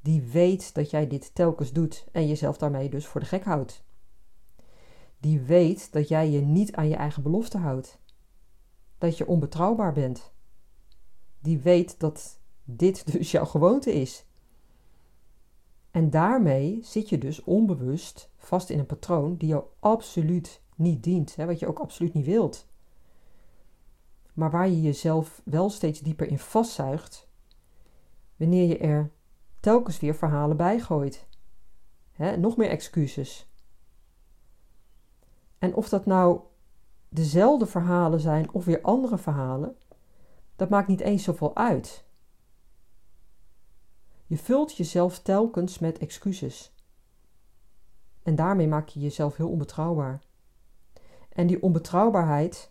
Die 0.00 0.22
weet 0.22 0.74
dat 0.74 0.90
jij 0.90 1.06
dit 1.06 1.34
telkens 1.34 1.72
doet 1.72 2.06
en 2.12 2.26
jezelf 2.26 2.58
daarmee 2.58 2.88
dus 2.88 3.06
voor 3.06 3.20
de 3.20 3.26
gek 3.26 3.44
houdt. 3.44 3.84
Die 5.18 5.40
weet 5.40 5.92
dat 5.92 6.08
jij 6.08 6.30
je 6.30 6.40
niet 6.40 6.74
aan 6.74 6.88
je 6.88 6.96
eigen 6.96 7.22
belofte 7.22 7.58
houdt. 7.58 7.98
Dat 8.98 9.18
je 9.18 9.26
onbetrouwbaar 9.26 9.92
bent 9.92 10.29
die 11.40 11.58
weet 11.58 12.00
dat 12.00 12.38
dit 12.64 13.06
dus 13.12 13.30
jouw 13.30 13.44
gewoonte 13.44 13.92
is. 13.92 14.24
En 15.90 16.10
daarmee 16.10 16.78
zit 16.82 17.08
je 17.08 17.18
dus 17.18 17.44
onbewust 17.44 18.30
vast 18.36 18.70
in 18.70 18.78
een 18.78 18.86
patroon 18.86 19.36
die 19.36 19.48
jou 19.48 19.64
absoluut 19.78 20.60
niet 20.74 21.02
dient, 21.02 21.36
hè, 21.36 21.46
wat 21.46 21.58
je 21.58 21.66
ook 21.66 21.78
absoluut 21.78 22.14
niet 22.14 22.26
wilt. 22.26 22.66
Maar 24.32 24.50
waar 24.50 24.68
je 24.68 24.80
jezelf 24.80 25.42
wel 25.44 25.70
steeds 25.70 26.00
dieper 26.00 26.26
in 26.26 26.38
vastzuigt, 26.38 27.28
wanneer 28.36 28.68
je 28.68 28.78
er 28.78 29.10
telkens 29.60 30.00
weer 30.00 30.14
verhalen 30.14 30.56
bij 30.56 30.80
gooit. 30.80 31.26
Hè, 32.12 32.36
nog 32.36 32.56
meer 32.56 32.68
excuses. 32.68 33.48
En 35.58 35.74
of 35.74 35.88
dat 35.88 36.06
nou 36.06 36.40
dezelfde 37.08 37.66
verhalen 37.66 38.20
zijn 38.20 38.52
of 38.52 38.64
weer 38.64 38.80
andere 38.80 39.18
verhalen, 39.18 39.76
dat 40.60 40.68
maakt 40.68 40.88
niet 40.88 41.00
eens 41.00 41.24
zoveel 41.24 41.56
uit. 41.56 42.04
Je 44.26 44.38
vult 44.38 44.76
jezelf 44.76 45.18
telkens 45.18 45.78
met 45.78 45.98
excuses. 45.98 46.74
En 48.22 48.34
daarmee 48.34 48.68
maak 48.68 48.88
je 48.88 49.00
jezelf 49.00 49.36
heel 49.36 49.48
onbetrouwbaar. 49.48 50.22
En 51.28 51.46
die 51.46 51.62
onbetrouwbaarheid, 51.62 52.70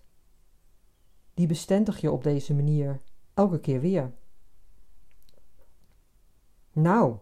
die 1.33 1.47
bestendig 1.47 2.01
je 2.01 2.11
op 2.11 2.23
deze 2.23 2.53
manier 2.53 3.01
elke 3.33 3.59
keer 3.59 3.79
weer. 3.79 4.13
Nou, 6.71 7.17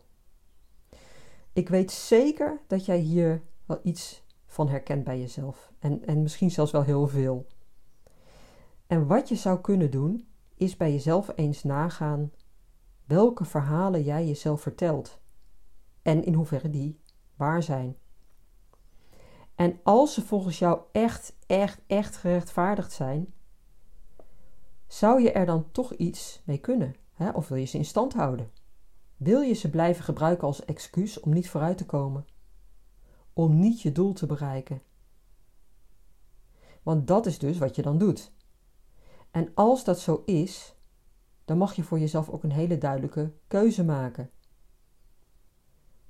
ik 1.54 1.70
weet 1.70 1.92
zeker 1.92 2.62
dat 2.68 2.86
jij 2.86 3.00
hier 3.00 3.42
wel 3.66 3.80
iets 3.84 4.24
van 4.46 4.70
herkent 4.70 5.04
bij 5.04 5.20
jezelf. 5.20 5.72
En, 5.80 6.06
en 6.06 6.22
misschien 6.22 6.52
zelfs 6.52 6.72
wel 6.72 6.84
heel 6.84 7.08
veel. 7.08 7.48
En 8.88 9.08
wat 9.08 9.30
je 9.30 9.36
zou 9.36 9.62
kunnen 9.62 9.92
doen, 9.92 10.27
is 10.58 10.78
bij 10.78 10.92
jezelf 10.92 11.32
eens 11.36 11.64
nagaan 11.64 12.32
welke 13.06 13.46
verhalen 13.46 14.04
jij 14.04 14.28
jezelf 14.28 14.62
vertelt 14.62 15.20
en 16.02 16.24
in 16.24 16.34
hoeverre 16.34 16.70
die 16.70 17.00
waar 17.36 17.64
zijn. 17.64 17.98
En 19.56 19.80
als 19.84 20.14
ze 20.14 20.22
volgens 20.22 20.60
jou 20.60 20.82
echt, 20.92 21.36
echt, 21.46 21.82
echt 21.88 22.16
gerechtvaardigd 22.16 22.92
zijn, 22.92 23.34
zou 24.88 25.22
je 25.22 25.32
er 25.32 25.46
dan 25.46 25.72
toch 25.72 25.94
iets 25.94 26.42
mee 26.46 26.58
kunnen? 26.58 26.96
Hè? 27.14 27.30
Of 27.30 27.48
wil 27.48 27.58
je 27.58 27.66
ze 27.66 27.78
in 27.78 27.86
stand 27.86 28.14
houden? 28.14 28.52
Wil 29.18 29.42
je 29.42 29.54
ze 29.54 29.70
blijven 29.70 30.04
gebruiken 30.04 30.48
als 30.48 30.66
excuus 30.66 31.20
om 31.20 31.34
niet 31.34 31.50
vooruit 31.50 31.78
te 31.78 31.86
komen? 31.86 32.26
Om 33.34 33.60
niet 33.60 33.82
je 33.82 33.92
doel 33.92 34.14
te 34.14 34.26
bereiken? 34.26 34.82
Want 36.84 37.08
dat 37.08 37.26
is 37.26 37.40
dus 37.40 37.58
wat 37.58 37.76
je 37.76 37.82
dan 37.82 37.98
doet. 37.98 38.32
En 39.32 39.52
als 39.54 39.84
dat 39.84 40.00
zo 40.00 40.24
is, 40.26 40.76
dan 41.46 41.58
mag 41.58 41.74
je 41.74 41.84
voor 41.84 42.00
jezelf 42.00 42.30
ook 42.30 42.44
een 42.44 42.52
hele 42.52 42.78
duidelijke 42.78 43.32
keuze 43.48 43.84
maken. 43.84 44.30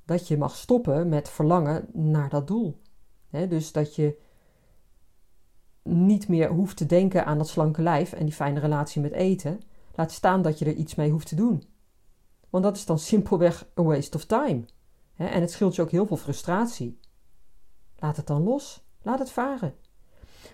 Dat 0.06 0.28
je 0.28 0.38
mag 0.38 0.56
stoppen 0.56 1.10
met 1.10 1.30
verlangen 1.30 1.88
naar 1.94 2.30
dat 2.30 2.48
doel. 2.48 2.82
dus 3.30 3.72
dat 3.72 3.96
je 3.96 4.20
niet 5.84 6.28
meer 6.28 6.50
hoeft 6.50 6.78
te 6.78 6.86
denken 6.86 7.26
aan 7.26 7.38
dat 7.38 7.48
slanke 7.48 7.82
lijf 7.82 8.14
en 8.14 8.26
die 8.26 8.34
fijne 8.34 8.60
relatie 8.60 9.02
met 9.02 9.12
eten. 9.12 9.62
Laat 9.96 10.12
staan 10.12 10.42
dat 10.42 10.60
je 10.60 10.66
er 10.66 10.74
iets 10.74 10.96
mee 10.96 11.12
hoeft 11.12 11.28
te 11.28 11.36
doen. 11.36 11.64
Want 12.50 12.64
dat 12.64 12.78
is 12.78 12.86
dan 12.86 13.00
simpelweg 13.00 13.68
een 13.74 13.86
waste 13.86 14.18
of 14.18 14.26
time. 14.26 14.66
en 15.16 15.42
het 15.42 15.52
scheelt 15.52 15.76
je 15.76 15.82
ook 15.82 15.92
heel 15.92 16.06
veel 16.06 16.18
frustratie. 16.18 17.00
Laat 17.96 18.18
het 18.18 18.28
dan 18.28 18.44
los. 18.44 18.86
Laat 19.02 19.20
het 19.20 19.32
varen. 19.32 19.76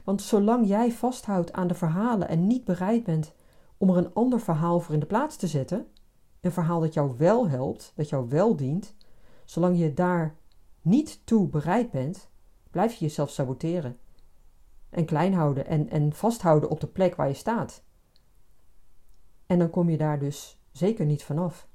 Want 0.04 0.22
zolang 0.22 0.68
jij 0.68 0.92
vasthoudt 0.92 1.54
aan 1.54 1.68
de 1.68 1.74
verhalen 1.74 2.28
en 2.28 2.48
niet 2.48 2.64
bereid 2.64 3.04
bent 3.04 3.34
om 3.78 3.90
er 3.90 3.98
een 3.98 4.14
ander 4.14 4.40
verhaal 4.40 4.80
voor 4.80 4.94
in 4.94 5.00
de 5.00 5.06
plaats 5.06 5.36
te 5.36 5.48
zetten, 5.48 5.88
een 6.42 6.52
verhaal 6.52 6.80
dat 6.80 6.94
jou 6.94 7.14
wel 7.18 7.50
helpt, 7.50 7.92
dat 7.96 8.10
jou 8.10 8.30
wel 8.30 8.56
dient, 8.56 8.96
zolang 9.46 9.80
je 9.80 9.94
daar 9.94 10.36
niet 10.82 11.22
toe 11.26 11.48
bereid 11.48 11.92
bent, 11.92 12.30
blijf 12.72 12.94
je 12.94 13.06
jezelf 13.06 13.30
saboteren. 13.30 13.98
En 14.90 15.06
klein 15.06 15.34
houden 15.34 15.66
en, 15.66 15.90
en 15.90 16.14
vasthouden 16.14 16.70
op 16.70 16.80
de 16.80 16.88
plek 16.88 17.16
waar 17.16 17.28
je 17.28 17.34
staat. 17.34 17.84
En 19.46 19.60
dan 19.60 19.70
kom 19.70 19.90
je 19.90 19.98
daar 19.98 20.20
dus 20.20 20.60
zeker 20.72 21.06
niet 21.06 21.24
vanaf. 21.24 21.68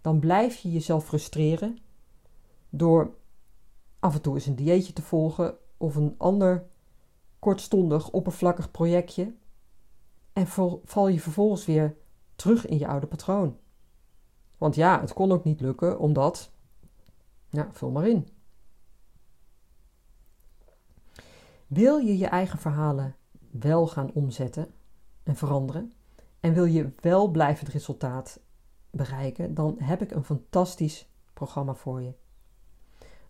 Dan 0.00 0.18
blijf 0.18 0.56
je 0.56 0.72
jezelf 0.72 1.04
frustreren 1.04 1.78
door 2.70 3.14
af 3.98 4.14
en 4.14 4.20
toe 4.20 4.34
eens 4.34 4.46
een 4.46 4.56
dieetje 4.56 4.92
te 4.92 5.02
volgen 5.02 5.56
of 5.76 5.96
een 5.96 6.14
ander 6.18 6.66
kortstondig, 7.38 8.10
oppervlakkig 8.10 8.70
projectje 8.70 9.34
en 10.32 10.46
val 10.84 11.08
je 11.08 11.20
vervolgens 11.20 11.66
weer 11.66 11.96
terug 12.34 12.66
in 12.66 12.78
je 12.78 12.86
oude 12.86 13.06
patroon. 13.06 13.58
Want 14.58 14.74
ja, 14.74 15.00
het 15.00 15.12
kon 15.12 15.32
ook 15.32 15.44
niet 15.44 15.60
lukken, 15.60 15.98
omdat. 15.98 16.52
Ja, 17.50 17.68
vul 17.72 17.90
maar 17.90 18.08
in. 18.08 18.28
Wil 21.66 21.98
je 21.98 22.18
je 22.18 22.26
eigen 22.26 22.58
verhalen 22.58 23.16
wel 23.50 23.86
gaan 23.86 24.12
omzetten 24.12 24.74
en 25.22 25.36
veranderen? 25.36 25.92
En 26.40 26.54
wil 26.54 26.64
je 26.64 26.92
wel 27.00 27.28
blijvend 27.28 27.68
resultaat 27.68 28.40
bereiken? 28.90 29.54
Dan 29.54 29.76
heb 29.78 30.02
ik 30.02 30.10
een 30.10 30.24
fantastisch 30.24 31.08
programma 31.32 31.74
voor 31.74 32.02
je. 32.02 32.14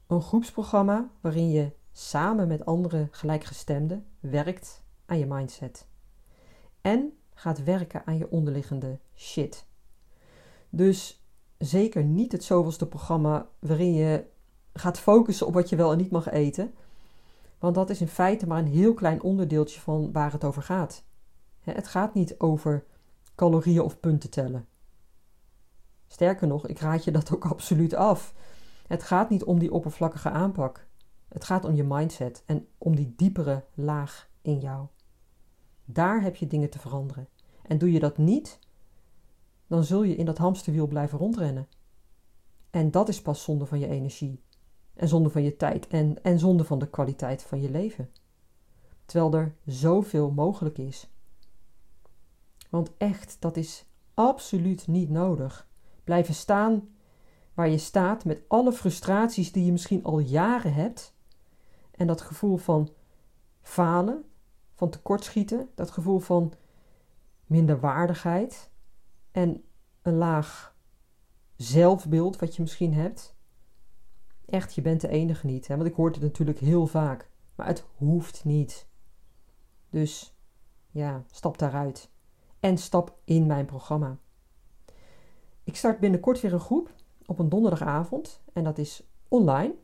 Een 0.06 0.22
groepsprogramma 0.22 1.10
waarin 1.20 1.50
je 1.50 1.72
samen 1.98 2.48
met 2.48 2.64
andere 2.64 3.08
gelijkgestemden 3.10 4.06
werkt 4.20 4.82
aan 5.06 5.18
je 5.18 5.26
mindset. 5.26 5.86
En 6.80 7.12
gaat 7.34 7.64
werken 7.64 8.06
aan 8.06 8.18
je 8.18 8.30
onderliggende 8.30 8.98
shit. 9.16 9.66
Dus 10.70 11.24
zeker 11.58 12.04
niet 12.04 12.32
het 12.32 12.44
zoveelste 12.44 12.86
programma 12.86 13.48
waarin 13.58 13.94
je 13.94 14.24
gaat 14.72 14.98
focussen 14.98 15.46
op 15.46 15.54
wat 15.54 15.68
je 15.68 15.76
wel 15.76 15.92
en 15.92 15.98
niet 15.98 16.10
mag 16.10 16.30
eten. 16.30 16.74
Want 17.58 17.74
dat 17.74 17.90
is 17.90 18.00
in 18.00 18.08
feite 18.08 18.46
maar 18.46 18.58
een 18.58 18.66
heel 18.66 18.94
klein 18.94 19.22
onderdeeltje 19.22 19.80
van 19.80 20.12
waar 20.12 20.32
het 20.32 20.44
over 20.44 20.62
gaat. 20.62 21.04
Het 21.60 21.88
gaat 21.88 22.14
niet 22.14 22.38
over 22.38 22.84
calorieën 23.34 23.82
of 23.82 24.00
punten 24.00 24.30
tellen. 24.30 24.66
Sterker 26.06 26.46
nog, 26.46 26.66
ik 26.66 26.78
raad 26.78 27.04
je 27.04 27.10
dat 27.10 27.34
ook 27.34 27.44
absoluut 27.54 27.94
af. 27.94 28.34
Het 28.86 29.02
gaat 29.02 29.30
niet 29.30 29.44
om 29.44 29.58
die 29.58 29.72
oppervlakkige 29.72 30.30
aanpak. 30.30 30.87
Het 31.28 31.44
gaat 31.44 31.64
om 31.64 31.74
je 31.74 31.84
mindset 31.84 32.42
en 32.46 32.66
om 32.78 32.96
die 32.96 33.14
diepere 33.16 33.64
laag 33.74 34.30
in 34.42 34.58
jou. 34.58 34.86
Daar 35.84 36.22
heb 36.22 36.36
je 36.36 36.46
dingen 36.46 36.70
te 36.70 36.78
veranderen. 36.78 37.28
En 37.62 37.78
doe 37.78 37.92
je 37.92 38.00
dat 38.00 38.18
niet, 38.18 38.58
dan 39.66 39.84
zul 39.84 40.02
je 40.02 40.16
in 40.16 40.24
dat 40.24 40.38
hamsterwiel 40.38 40.86
blijven 40.86 41.18
rondrennen. 41.18 41.68
En 42.70 42.90
dat 42.90 43.08
is 43.08 43.22
pas 43.22 43.42
zonde 43.42 43.66
van 43.66 43.78
je 43.78 43.88
energie. 43.88 44.42
En 44.94 45.08
zonde 45.08 45.30
van 45.30 45.42
je 45.42 45.56
tijd. 45.56 45.86
En, 45.86 46.22
en 46.22 46.38
zonde 46.38 46.64
van 46.64 46.78
de 46.78 46.88
kwaliteit 46.88 47.42
van 47.42 47.60
je 47.60 47.70
leven. 47.70 48.10
Terwijl 49.04 49.34
er 49.34 49.54
zoveel 49.66 50.30
mogelijk 50.30 50.78
is. 50.78 51.10
Want 52.70 52.90
echt, 52.96 53.36
dat 53.40 53.56
is 53.56 53.84
absoluut 54.14 54.86
niet 54.86 55.10
nodig. 55.10 55.68
Blijven 56.04 56.34
staan 56.34 56.88
waar 57.54 57.68
je 57.68 57.78
staat 57.78 58.24
met 58.24 58.42
alle 58.48 58.72
frustraties 58.72 59.52
die 59.52 59.64
je 59.64 59.72
misschien 59.72 60.04
al 60.04 60.18
jaren 60.18 60.74
hebt. 60.74 61.16
En 61.98 62.06
dat 62.06 62.20
gevoel 62.20 62.56
van 62.56 62.88
falen, 63.60 64.24
van 64.74 64.90
tekortschieten, 64.90 65.68
dat 65.74 65.90
gevoel 65.90 66.18
van 66.18 66.52
minderwaardigheid 67.46 68.70
en 69.30 69.64
een 70.02 70.16
laag 70.16 70.76
zelfbeeld 71.56 72.38
wat 72.38 72.56
je 72.56 72.62
misschien 72.62 72.94
hebt. 72.94 73.36
Echt, 74.46 74.74
je 74.74 74.82
bent 74.82 75.00
de 75.00 75.08
enige 75.08 75.46
niet. 75.46 75.66
Hè? 75.66 75.76
Want 75.76 75.88
ik 75.88 75.94
hoor 75.94 76.10
het 76.10 76.20
natuurlijk 76.20 76.58
heel 76.58 76.86
vaak. 76.86 77.30
Maar 77.54 77.66
het 77.66 77.84
hoeft 77.96 78.44
niet. 78.44 78.88
Dus 79.90 80.36
ja, 80.90 81.24
stap 81.30 81.58
daaruit. 81.58 82.10
En 82.60 82.78
stap 82.78 83.18
in 83.24 83.46
mijn 83.46 83.66
programma. 83.66 84.18
Ik 85.64 85.76
start 85.76 86.00
binnenkort 86.00 86.40
weer 86.40 86.52
een 86.52 86.60
groep 86.60 86.94
op 87.26 87.38
een 87.38 87.48
donderdagavond. 87.48 88.40
En 88.52 88.64
dat 88.64 88.78
is 88.78 89.06
online. 89.28 89.74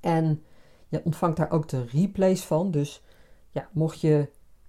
En 0.00 0.44
je 0.88 1.04
ontvangt 1.04 1.36
daar 1.36 1.50
ook 1.50 1.68
de 1.68 1.84
replays 1.84 2.44
van. 2.44 2.70
Dus 2.70 3.02
ja, 3.50 3.68
mocht 3.72 4.00
je 4.00 4.28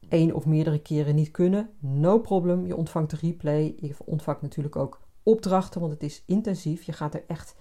één 0.10 0.34
of 0.36 0.46
meerdere 0.46 0.80
keren 0.80 1.16
niet 1.16 1.32
kunnen, 1.32 1.70
no 1.80 2.20
problem. 2.20 2.66
Je 2.66 2.76
ontvangt 2.76 3.10
de 3.10 3.18
replay. 3.22 3.76
Je 3.80 3.96
ontvangt 4.06 4.42
natuurlijk 4.42 4.76
ook 4.76 5.02
opdrachten, 5.24 5.82
want 5.82 5.94
het 5.94 6.04
is 6.04 6.24
intensief. 6.26 6.84
Je 6.84 6.94
gaat 6.94 7.14
er 7.14 7.24
echt 7.28 7.56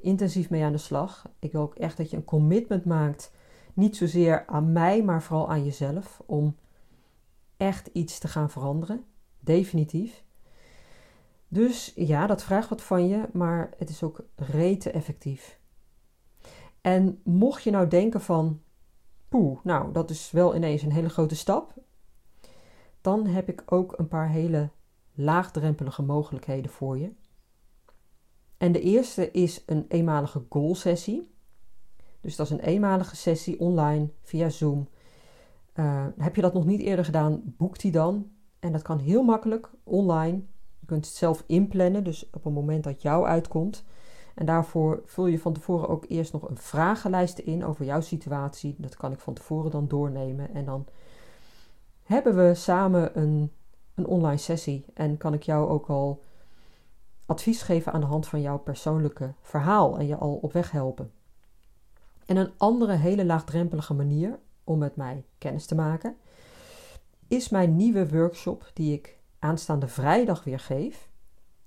intensief 0.00 0.50
mee 0.50 0.64
aan 0.64 0.72
de 0.72 0.78
slag. 0.78 1.28
Ik 1.38 1.52
wil 1.52 1.60
ook 1.60 1.74
echt 1.74 1.96
dat 1.96 2.10
je 2.10 2.16
een 2.16 2.24
commitment 2.24 2.84
maakt. 2.84 3.32
Niet 3.74 3.96
zozeer 3.96 4.46
aan 4.46 4.72
mij, 4.72 5.02
maar 5.02 5.22
vooral 5.22 5.50
aan 5.50 5.64
jezelf. 5.64 6.22
Om 6.26 6.56
echt 7.56 7.86
iets 7.92 8.18
te 8.18 8.28
gaan 8.28 8.50
veranderen. 8.50 9.04
Definitief. 9.40 10.24
Dus 11.48 11.92
ja, 11.94 12.26
dat 12.26 12.42
vraagt 12.42 12.68
wat 12.68 12.82
van 12.82 13.08
je, 13.08 13.28
maar 13.32 13.70
het 13.78 13.88
is 13.88 14.02
ook 14.02 14.24
rete 14.36 14.90
effectief. 14.90 15.60
En 16.82 17.20
mocht 17.24 17.62
je 17.62 17.70
nou 17.70 17.88
denken 17.88 18.20
van, 18.20 18.60
poeh, 19.28 19.58
nou 19.64 19.92
dat 19.92 20.10
is 20.10 20.30
wel 20.30 20.54
ineens 20.54 20.82
een 20.82 20.92
hele 20.92 21.08
grote 21.08 21.36
stap, 21.36 21.74
dan 23.00 23.26
heb 23.26 23.48
ik 23.48 23.62
ook 23.66 23.98
een 23.98 24.08
paar 24.08 24.28
hele 24.28 24.70
laagdrempelige 25.14 26.02
mogelijkheden 26.02 26.70
voor 26.70 26.98
je. 26.98 27.12
En 28.56 28.72
de 28.72 28.80
eerste 28.80 29.30
is 29.30 29.62
een 29.66 29.84
eenmalige 29.88 30.42
goal 30.48 30.74
sessie. 30.74 31.30
Dus 32.20 32.36
dat 32.36 32.46
is 32.46 32.52
een 32.52 32.64
eenmalige 32.64 33.16
sessie 33.16 33.60
online 33.60 34.08
via 34.22 34.48
Zoom. 34.48 34.88
Uh, 35.74 36.06
heb 36.18 36.36
je 36.36 36.42
dat 36.42 36.54
nog 36.54 36.64
niet 36.64 36.80
eerder 36.80 37.04
gedaan, 37.04 37.42
boek 37.44 37.78
die 37.78 37.92
dan. 37.92 38.30
En 38.58 38.72
dat 38.72 38.82
kan 38.82 38.98
heel 38.98 39.22
makkelijk 39.22 39.70
online. 39.84 40.42
Je 40.78 40.86
kunt 40.86 41.06
het 41.06 41.14
zelf 41.14 41.44
inplannen, 41.46 42.04
dus 42.04 42.30
op 42.30 42.44
het 42.44 42.54
moment 42.54 42.84
dat 42.84 43.02
jou 43.02 43.26
uitkomt. 43.26 43.84
En 44.34 44.46
daarvoor 44.46 45.02
vul 45.04 45.26
je 45.26 45.38
van 45.38 45.52
tevoren 45.52 45.88
ook 45.88 46.04
eerst 46.08 46.32
nog 46.32 46.48
een 46.48 46.58
vragenlijst 46.58 47.38
in 47.38 47.64
over 47.64 47.84
jouw 47.84 48.00
situatie. 48.00 48.74
Dat 48.78 48.96
kan 48.96 49.12
ik 49.12 49.18
van 49.18 49.34
tevoren 49.34 49.70
dan 49.70 49.88
doornemen. 49.88 50.54
En 50.54 50.64
dan 50.64 50.86
hebben 52.02 52.36
we 52.36 52.54
samen 52.54 53.18
een, 53.18 53.52
een 53.94 54.06
online 54.06 54.36
sessie. 54.36 54.84
En 54.94 55.16
kan 55.16 55.34
ik 55.34 55.42
jou 55.42 55.68
ook 55.68 55.86
al 55.86 56.22
advies 57.26 57.62
geven 57.62 57.92
aan 57.92 58.00
de 58.00 58.06
hand 58.06 58.28
van 58.28 58.40
jouw 58.40 58.58
persoonlijke 58.58 59.34
verhaal 59.40 59.98
en 59.98 60.06
je 60.06 60.16
al 60.16 60.34
op 60.34 60.52
weg 60.52 60.70
helpen. 60.70 61.12
En 62.26 62.36
een 62.36 62.52
andere 62.56 62.94
hele 62.94 63.24
laagdrempelige 63.24 63.94
manier 63.94 64.38
om 64.64 64.78
met 64.78 64.96
mij 64.96 65.24
kennis 65.38 65.66
te 65.66 65.74
maken 65.74 66.16
is 67.28 67.48
mijn 67.48 67.76
nieuwe 67.76 68.08
workshop 68.08 68.70
die 68.74 68.92
ik 68.92 69.18
aanstaande 69.38 69.88
vrijdag 69.88 70.44
weer 70.44 70.60
geef. 70.60 71.10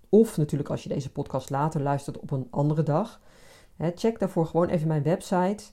Of 0.10 0.38
natuurlijk 0.38 0.70
als 0.70 0.84
je 0.84 0.90
deze 0.90 1.12
podcast 1.12 1.50
later 1.50 1.82
luistert 1.82 2.20
op 2.20 2.32
een 2.32 2.48
andere 2.50 2.84
dag. 2.84 3.22
Check 3.96 4.20
daarvoor 4.20 4.46
gewoon 4.46 4.70
even 4.70 4.88
mijn 4.88 5.04
website 5.04 5.64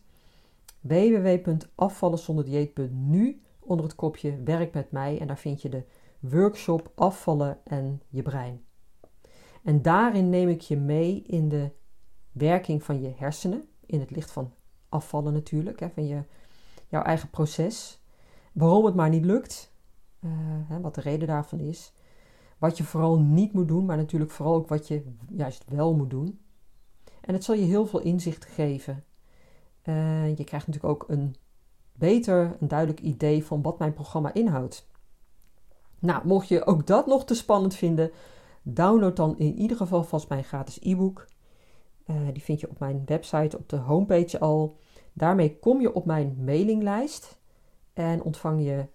www.afvallenzonderdieet.nu 0.80 3.42
onder 3.58 3.84
het 3.84 3.94
kopje 3.94 4.42
Werk 4.42 4.74
met 4.74 4.90
mij 4.90 5.20
en 5.20 5.26
daar 5.26 5.38
vind 5.38 5.62
je 5.62 5.68
de 5.68 5.84
workshop 6.20 6.92
Afvallen 6.94 7.58
en 7.64 8.02
je 8.08 8.22
brein. 8.22 8.64
En 9.62 9.82
daarin 9.82 10.30
neem 10.30 10.48
ik 10.48 10.60
je 10.60 10.76
mee 10.76 11.22
in 11.22 11.48
de 11.48 11.70
werking 12.32 12.82
van 12.82 13.00
je 13.00 13.12
hersenen, 13.16 13.64
in 13.86 14.00
het 14.00 14.10
licht 14.10 14.30
van 14.30 14.54
afvallen 14.88 15.32
natuurlijk, 15.32 15.88
van 15.94 16.06
je, 16.06 16.22
jouw 16.88 17.02
eigen 17.02 17.30
proces. 17.30 18.02
Waarom 18.52 18.84
het 18.84 18.94
maar 18.94 19.08
niet 19.08 19.24
lukt, 19.24 19.72
hè, 20.66 20.80
wat 20.80 20.94
de 20.94 21.00
reden 21.00 21.28
daarvan 21.28 21.60
is. 21.60 21.92
Wat 22.62 22.76
je 22.76 22.84
vooral 22.84 23.20
niet 23.20 23.52
moet 23.52 23.68
doen, 23.68 23.84
maar 23.84 23.96
natuurlijk 23.96 24.30
vooral 24.30 24.54
ook 24.54 24.68
wat 24.68 24.88
je 24.88 25.02
juist 25.28 25.64
wel 25.68 25.94
moet 25.94 26.10
doen. 26.10 26.40
En 27.20 27.34
het 27.34 27.44
zal 27.44 27.54
je 27.54 27.64
heel 27.64 27.86
veel 27.86 28.00
inzicht 28.00 28.44
geven. 28.44 29.04
Uh, 29.84 30.36
je 30.36 30.44
krijgt 30.44 30.66
natuurlijk 30.66 30.94
ook 30.94 31.08
een 31.08 31.34
beter, 31.92 32.56
een 32.60 32.68
duidelijk 32.68 33.00
idee 33.00 33.44
van 33.44 33.62
wat 33.62 33.78
mijn 33.78 33.92
programma 33.92 34.34
inhoudt. 34.34 34.86
Nou, 35.98 36.26
mocht 36.26 36.48
je 36.48 36.66
ook 36.66 36.86
dat 36.86 37.06
nog 37.06 37.24
te 37.24 37.34
spannend 37.34 37.74
vinden, 37.74 38.10
Download 38.62 39.16
dan 39.16 39.38
in 39.38 39.58
ieder 39.58 39.76
geval 39.76 40.04
vast 40.04 40.28
mijn 40.28 40.44
gratis 40.44 40.78
e-book. 40.80 41.26
Uh, 42.06 42.16
die 42.32 42.42
vind 42.42 42.60
je 42.60 42.70
op 42.70 42.78
mijn 42.78 43.02
website, 43.04 43.58
op 43.58 43.68
de 43.68 43.76
homepage 43.76 44.40
al. 44.40 44.76
Daarmee 45.12 45.58
kom 45.58 45.80
je 45.80 45.94
op 45.94 46.04
mijn 46.04 46.36
mailinglijst 46.44 47.38
en 47.92 48.22
ontvang 48.22 48.64
je 48.64 48.86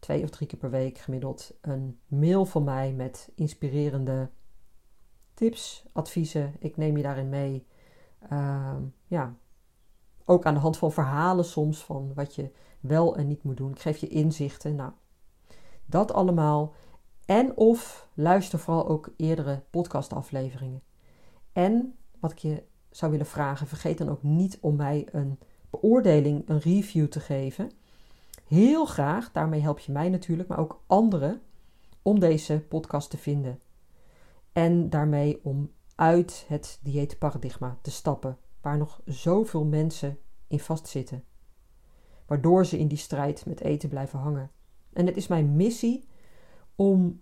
twee 0.00 0.22
of 0.22 0.30
drie 0.30 0.48
keer 0.48 0.58
per 0.58 0.70
week 0.70 0.98
gemiddeld 0.98 1.54
een 1.60 1.98
mail 2.06 2.44
van 2.44 2.64
mij 2.64 2.92
met 2.92 3.30
inspirerende 3.34 4.30
tips, 5.34 5.84
adviezen. 5.92 6.54
Ik 6.58 6.76
neem 6.76 6.96
je 6.96 7.02
daarin 7.02 7.28
mee. 7.28 7.66
Uh, 8.32 8.76
ja, 9.06 9.34
ook 10.24 10.46
aan 10.46 10.54
de 10.54 10.60
hand 10.60 10.78
van 10.78 10.92
verhalen 10.92 11.44
soms 11.44 11.84
van 11.84 12.14
wat 12.14 12.34
je 12.34 12.50
wel 12.80 13.16
en 13.16 13.26
niet 13.26 13.42
moet 13.42 13.56
doen. 13.56 13.70
Ik 13.70 13.80
geef 13.80 13.96
je 13.96 14.08
inzichten. 14.08 14.74
Nou, 14.74 14.92
dat 15.86 16.12
allemaal. 16.12 16.74
En 17.24 17.56
of 17.56 18.08
luister 18.14 18.58
vooral 18.58 18.88
ook 18.88 19.12
eerdere 19.16 19.62
podcastafleveringen. 19.70 20.82
En 21.52 21.94
wat 22.20 22.30
ik 22.30 22.38
je 22.38 22.62
zou 22.90 23.10
willen 23.10 23.26
vragen, 23.26 23.66
vergeet 23.66 23.98
dan 23.98 24.08
ook 24.08 24.22
niet 24.22 24.58
om 24.60 24.76
mij 24.76 25.08
een 25.12 25.38
beoordeling, 25.70 26.48
een 26.48 26.58
review 26.58 27.08
te 27.08 27.20
geven. 27.20 27.70
Heel 28.50 28.84
graag, 28.84 29.32
daarmee 29.32 29.60
help 29.60 29.78
je 29.78 29.92
mij 29.92 30.08
natuurlijk, 30.08 30.48
maar 30.48 30.58
ook 30.58 30.82
anderen 30.86 31.42
om 32.02 32.20
deze 32.20 32.64
podcast 32.68 33.10
te 33.10 33.18
vinden. 33.18 33.60
En 34.52 34.90
daarmee 34.90 35.44
om 35.44 35.70
uit 35.94 36.44
het 36.48 36.78
dieetparadigma 36.82 37.78
te 37.82 37.90
stappen, 37.90 38.38
waar 38.60 38.78
nog 38.78 39.00
zoveel 39.04 39.64
mensen 39.64 40.18
in 40.46 40.60
vastzitten. 40.60 41.24
Waardoor 42.26 42.66
ze 42.66 42.78
in 42.78 42.88
die 42.88 42.98
strijd 42.98 43.46
met 43.46 43.60
eten 43.60 43.88
blijven 43.88 44.18
hangen. 44.18 44.50
En 44.92 45.06
het 45.06 45.16
is 45.16 45.26
mijn 45.26 45.56
missie 45.56 46.08
om 46.74 47.20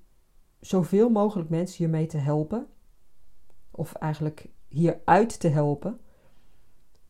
zoveel 0.61 1.09
mogelijk 1.09 1.49
mensen 1.49 1.77
hiermee 1.77 2.07
te 2.07 2.19
helpen, 2.19 2.67
of 3.71 3.93
eigenlijk 3.93 4.49
hieruit 4.69 5.41
te 5.41 5.49
helpen, 5.49 6.01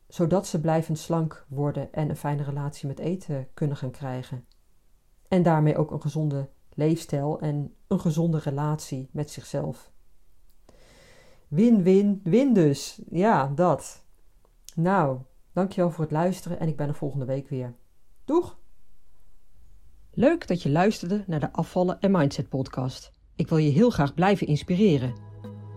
zodat 0.08 0.46
ze 0.46 0.60
blijvend 0.60 0.98
slank 0.98 1.46
worden 1.48 1.92
en 1.92 2.08
een 2.08 2.16
fijne 2.16 2.42
relatie 2.42 2.88
met 2.88 2.98
eten 2.98 3.48
kunnen 3.54 3.76
gaan 3.76 3.90
krijgen. 3.90 4.46
En 5.28 5.42
daarmee 5.42 5.76
ook 5.76 5.90
een 5.90 6.00
gezonde 6.00 6.48
leefstijl 6.74 7.40
en 7.40 7.74
een 7.86 8.00
gezonde 8.00 8.38
relatie 8.38 9.08
met 9.12 9.30
zichzelf. 9.30 9.90
Win, 11.48 11.82
win, 11.82 12.20
win 12.24 12.52
dus. 12.52 13.02
Ja, 13.10 13.52
dat. 13.54 14.04
Nou, 14.74 15.18
dankjewel 15.52 15.90
voor 15.90 16.04
het 16.04 16.12
luisteren 16.12 16.60
en 16.60 16.68
ik 16.68 16.76
ben 16.76 16.88
er 16.88 16.94
volgende 16.94 17.24
week 17.24 17.48
weer. 17.48 17.74
Doeg! 18.24 18.58
Leuk 20.10 20.46
dat 20.46 20.62
je 20.62 20.70
luisterde 20.70 21.24
naar 21.26 21.40
de 21.40 21.52
Afvallen 21.52 22.00
en 22.00 22.10
Mindset 22.10 22.48
podcast. 22.48 23.12
Ik 23.36 23.48
wil 23.48 23.58
je 23.58 23.70
heel 23.70 23.90
graag 23.90 24.14
blijven 24.14 24.46
inspireren. 24.46 25.27